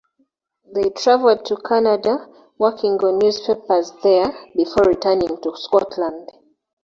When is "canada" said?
1.57-2.27